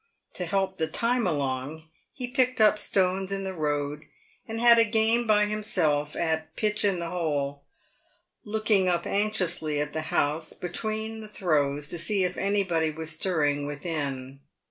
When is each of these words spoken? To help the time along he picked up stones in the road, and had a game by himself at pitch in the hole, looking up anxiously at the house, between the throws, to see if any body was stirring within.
To 0.33 0.47
help 0.47 0.79
the 0.79 0.87
time 0.87 1.27
along 1.27 1.83
he 2.11 2.25
picked 2.25 2.59
up 2.59 2.79
stones 2.79 3.31
in 3.31 3.43
the 3.43 3.53
road, 3.53 4.05
and 4.47 4.59
had 4.59 4.79
a 4.79 4.83
game 4.83 5.27
by 5.27 5.45
himself 5.45 6.15
at 6.15 6.55
pitch 6.55 6.83
in 6.83 6.97
the 6.97 7.11
hole, 7.11 7.61
looking 8.43 8.87
up 8.87 9.05
anxiously 9.05 9.79
at 9.79 9.93
the 9.93 10.01
house, 10.09 10.53
between 10.53 11.21
the 11.21 11.27
throws, 11.27 11.87
to 11.89 11.99
see 11.99 12.23
if 12.23 12.35
any 12.35 12.63
body 12.63 12.89
was 12.89 13.11
stirring 13.11 13.67
within. 13.67 14.39